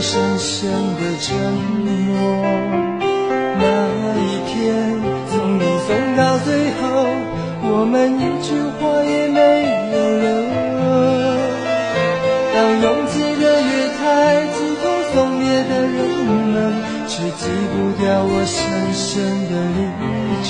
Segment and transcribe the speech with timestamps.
[0.00, 1.36] 深深的沉
[1.84, 1.86] 默。
[3.60, 3.64] 那
[4.22, 4.56] 一天，
[5.28, 6.82] 从你送到最后，
[7.62, 9.38] 我们一句话也没
[9.92, 10.26] 有留。
[12.54, 14.00] 当拥挤的月台，
[14.54, 15.98] 急风送别的人
[16.52, 16.56] 们，
[17.08, 18.56] 却挤不掉我深
[18.94, 19.04] 深
[19.50, 19.82] 的离
[20.46, 20.48] 愁。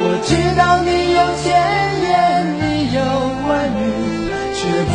[0.00, 1.44] 我知道你有千
[2.02, 2.12] 言，
[2.58, 2.62] 你
[2.94, 2.98] 有
[3.46, 3.78] 万语，
[4.54, 4.92] 却不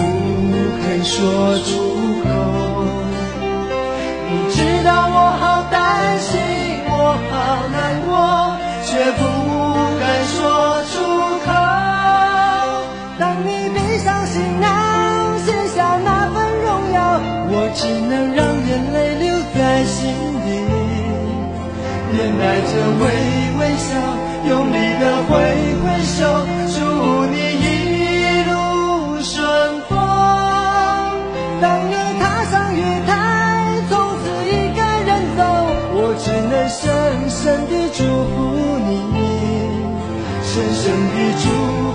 [0.82, 1.14] 肯说
[1.60, 1.70] 出
[2.24, 2.39] 口。
[25.30, 26.26] 挥挥手，
[26.74, 26.78] 祝
[27.28, 27.68] 你一
[28.50, 28.52] 路
[29.22, 29.38] 顺
[29.88, 29.94] 风。
[31.62, 33.12] 当你踏上月台，
[33.88, 35.40] 从此一个人走，
[35.94, 36.82] 我只能深
[37.30, 37.38] 深
[37.70, 38.02] 地祝
[38.34, 38.38] 福
[38.90, 38.90] 你，
[40.42, 40.82] 深深
[41.14, 41.46] 地祝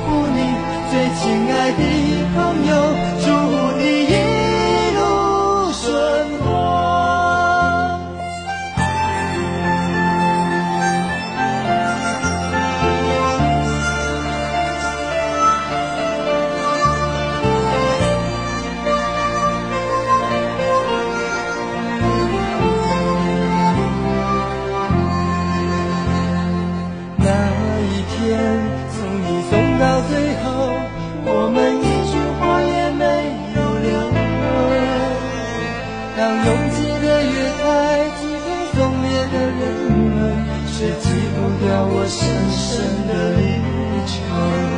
[0.05, 0.39] 福你，
[0.93, 1.83] 最亲爱的
[2.37, 2.39] 朋
[2.71, 2.73] 友，
[3.19, 3.27] 祝
[36.17, 37.65] 当拥挤的月台，
[38.21, 39.61] 急风送别的人
[39.91, 40.17] 们，
[40.67, 41.05] 却挤
[41.35, 42.17] 不掉我深
[42.51, 42.63] 深
[43.09, 43.43] 的离
[44.07, 44.74] 愁。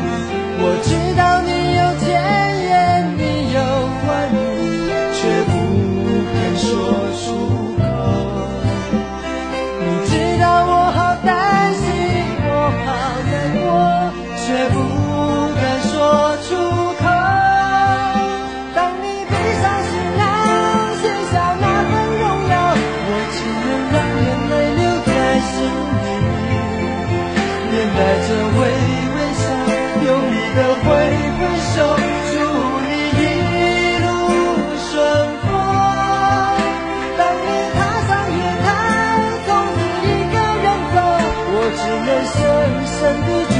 [43.06, 43.55] 深深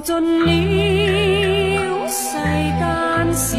[0.00, 2.38] 淘盡了世
[2.78, 3.56] 间事，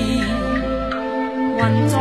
[1.55, 1.95] 混作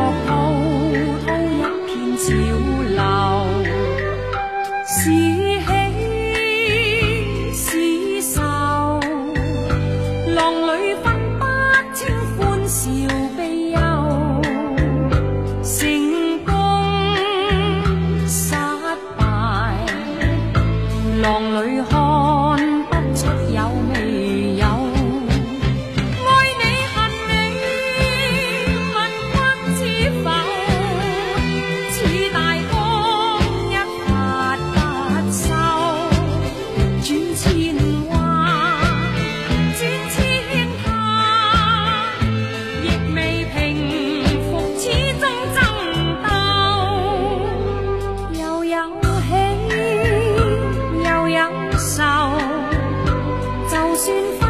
[53.71, 54.07] 就算
[54.39, 54.50] 分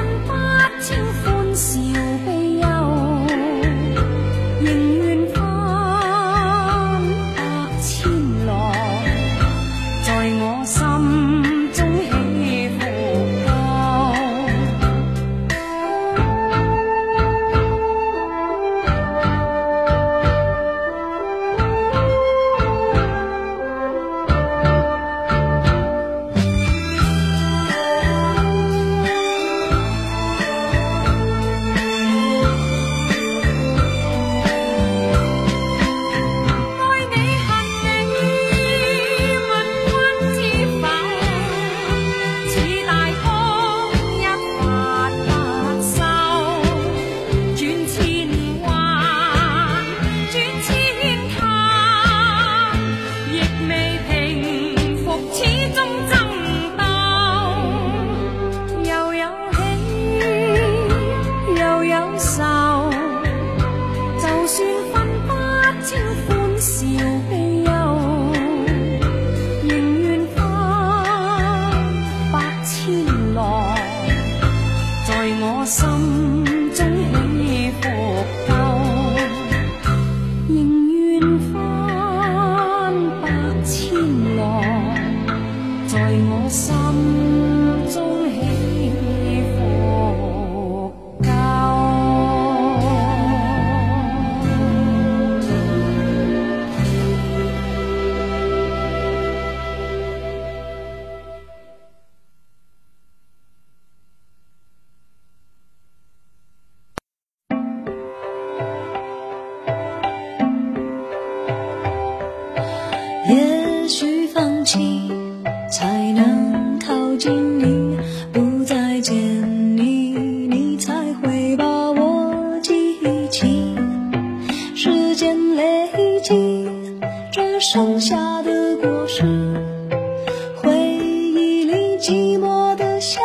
[133.13, 133.21] 想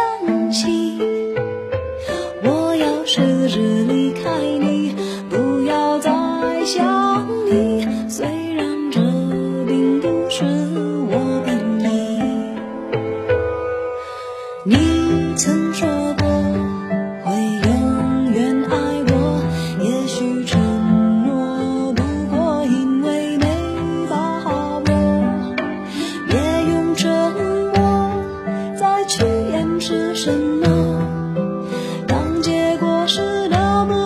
[0.50, 0.98] 起
[2.42, 4.96] 我要试着离开你
[5.30, 6.10] 不要再
[6.66, 7.25] 想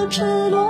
[0.10, 0.69] 赤裸